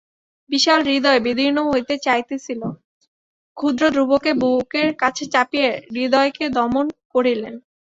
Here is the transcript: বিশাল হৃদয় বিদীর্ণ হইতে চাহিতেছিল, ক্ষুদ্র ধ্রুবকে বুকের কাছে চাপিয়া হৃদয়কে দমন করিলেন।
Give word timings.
বিশাল 0.49 0.79
হৃদয় 0.87 1.19
বিদীর্ণ 1.25 1.57
হইতে 1.69 1.93
চাহিতেছিল, 2.05 2.61
ক্ষুদ্র 3.57 3.83
ধ্রুবকে 3.93 4.31
বুকের 4.41 4.89
কাছে 5.01 5.23
চাপিয়া 5.33 5.67
হৃদয়কে 5.93 6.45
দমন 6.57 6.85
করিলেন। 7.13 7.53